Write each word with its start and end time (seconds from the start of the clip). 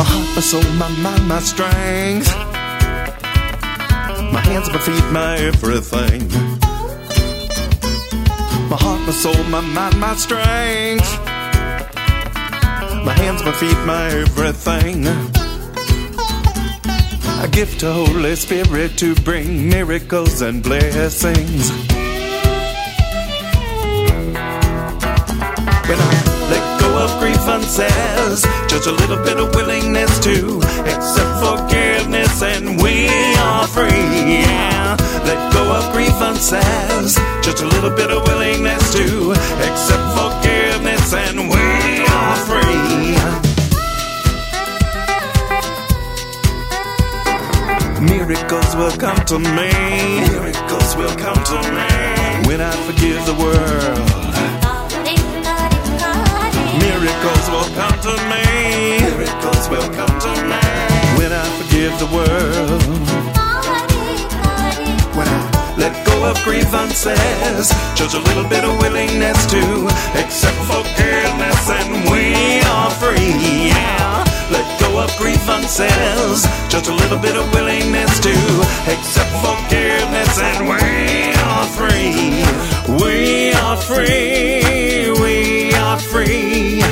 My 0.00 0.06
heart, 0.06 0.34
my 0.34 0.40
soul, 0.40 0.62
my 0.78 0.88
mind, 1.02 1.28
my 1.28 1.40
strength. 1.40 2.34
My 4.32 4.40
hands, 4.40 4.70
my 4.70 4.78
feet, 4.78 5.04
my 5.12 5.36
everything. 5.36 6.26
My 8.70 8.78
heart, 8.80 9.00
my 9.02 9.12
soul, 9.12 9.44
my 9.50 9.60
mind, 9.60 10.00
my 10.00 10.14
strength. 10.14 11.10
My 13.04 13.12
hands, 13.12 13.44
my 13.44 13.52
feet, 13.52 13.76
my 13.84 14.06
everything. 14.08 15.06
A 17.44 17.48
gift 17.48 17.80
to 17.80 17.92
Holy 17.92 18.36
Spirit 18.36 18.96
to 18.96 19.14
bring 19.16 19.68
miracles 19.68 20.40
and 20.40 20.62
blessings. 20.62 21.70
When 25.86 25.98
I 26.00 26.39
of 27.40 27.60
grievances, 27.60 28.42
just 28.68 28.86
a 28.86 28.92
little 28.92 29.16
bit 29.24 29.38
of 29.38 29.54
willingness 29.54 30.18
to 30.20 30.60
accept 30.86 31.44
forgiveness, 31.44 32.42
and 32.42 32.82
we 32.82 33.08
are 33.38 33.66
free. 33.66 33.90
Yeah. 33.90 34.96
Let 35.24 35.52
go 35.52 35.72
of 35.72 35.92
grievances, 35.92 37.14
just 37.42 37.62
a 37.62 37.66
little 37.66 37.90
bit 37.90 38.10
of 38.10 38.22
willingness 38.26 38.92
to 38.94 39.32
accept 39.32 40.06
forgiveness, 40.18 41.14
and 41.14 41.48
we 41.48 42.04
are 42.06 42.36
free. 42.48 43.16
Miracles 48.00 48.76
will 48.76 48.96
come 48.96 49.24
to 49.26 49.38
me. 49.38 49.70
Miracles 50.28 50.96
will 50.96 51.16
come 51.16 51.42
to 51.44 51.58
me 51.76 52.48
when 52.48 52.60
I 52.60 52.72
forgive 52.86 53.24
the 53.26 53.34
world. 53.34 54.29
Forgive 61.80 61.98
the 61.98 62.14
world. 62.14 62.82
When 65.16 65.28
I 65.28 65.74
let 65.78 65.94
go 66.04 66.28
of 66.28 66.36
grievances, 66.44 67.72
just 67.96 68.14
a 68.14 68.18
little 68.18 68.44
bit 68.44 68.64
of 68.64 68.76
willingness 68.80 69.46
to 69.46 69.88
accept 70.20 70.60
forgiveness, 70.68 71.70
and 71.70 72.10
we 72.10 72.60
are 72.68 72.90
free. 72.90 73.72
Yeah. 73.72 74.24
Let 74.50 74.66
go 74.80 75.00
of 75.00 75.10
grievances, 75.16 76.44
just 76.68 76.88
a 76.88 76.92
little 76.92 77.18
bit 77.18 77.36
of 77.36 77.50
willingness 77.54 78.20
to 78.20 78.34
accept 78.92 79.32
forgiveness, 79.40 80.38
and 80.38 80.68
we 80.68 81.32
are 81.48 81.66
free. 81.78 82.44
We 83.02 83.52
are 83.54 83.76
free. 83.76 85.10
We 85.22 85.72
are 85.74 85.98
free. 85.98 86.82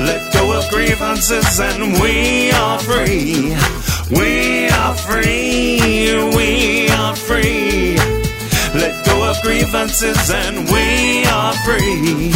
Let 0.00 0.32
go 0.32 0.56
of 0.56 0.70
grievances, 0.70 1.60
and 1.60 2.00
we 2.00 2.52
are 2.52 2.78
free. 2.78 3.54
We 4.10 4.68
are 4.68 4.94
free. 4.94 5.80
We 6.36 6.88
are 6.90 7.16
free. 7.16 7.96
Let 8.74 9.06
go 9.06 9.30
of 9.30 9.40
grievances, 9.42 10.30
and 10.30 10.68
we 10.68 11.24
are 11.24 11.54
free. 11.64 12.28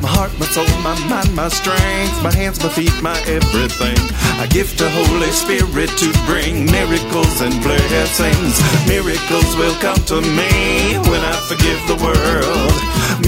My 0.00 0.08
heart, 0.08 0.30
my 0.38 0.46
soul, 0.46 0.66
my 0.82 0.94
mind, 1.08 1.34
my 1.34 1.48
strength, 1.48 2.22
my 2.22 2.32
hands, 2.32 2.62
my 2.62 2.68
feet, 2.68 2.94
my 3.02 3.18
everything. 3.26 3.98
I 4.38 4.46
give 4.46 4.76
to 4.76 4.88
Holy 4.88 5.32
Spirit 5.32 5.90
to 5.98 6.12
bring 6.26 6.66
miracles 6.70 7.40
and 7.40 7.60
blessings. 7.60 8.54
Miracles 8.86 9.56
will 9.56 9.74
come 9.80 9.98
to 10.12 10.20
me 10.20 10.98
when 11.10 11.20
I 11.26 11.34
forgive 11.48 11.80
the 11.88 11.96
world. 12.04 12.53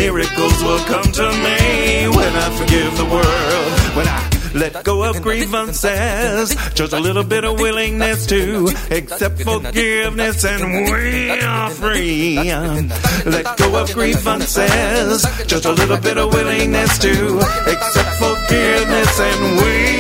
Miracles 0.07 0.63
will 0.63 0.79
come 0.85 1.11
to 1.11 1.29
me 1.45 2.07
when 2.17 2.33
I 2.45 2.49
forgive 2.57 2.97
the 2.97 3.07
world. 3.07 3.97
When 3.97 4.07
I 4.07 4.31
let 4.55 4.85
go 4.85 5.03
of 5.03 5.21
grievances, 5.21 6.55
just 6.75 6.93
a 6.93 7.01
little 7.01 7.25
bit 7.25 7.45
of 7.45 7.59
willingness 7.59 8.25
to 8.27 8.69
accept 8.93 9.43
forgiveness, 9.43 10.45
and 10.45 10.91
we 10.91 11.31
are 11.41 11.71
free. 11.71 12.37
Let 12.37 13.57
go 13.59 13.83
of 13.83 13.93
grievances, 13.93 15.27
just 15.47 15.65
a 15.65 15.73
little 15.73 15.99
bit 15.99 16.19
of 16.19 16.33
willingness 16.33 16.99
to 17.01 17.41
accept 17.67 18.13
forgiveness, 18.23 19.21
and 19.21 19.57
we 19.57 19.96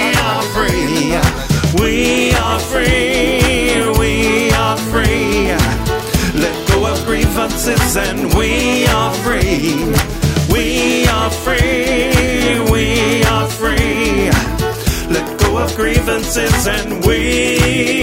grievances, 7.37 7.97
and 7.99 8.35
we 8.35 8.87
are 8.87 9.13
free. 9.17 9.93
We 10.51 11.07
are 11.07 11.31
free. 11.31 12.61
We 12.73 13.23
are 13.25 13.47
free. 13.47 14.31
Let 15.13 15.39
go 15.41 15.59
of 15.59 15.77
grievances, 15.77 16.67
and 16.67 17.05
we 17.05 17.96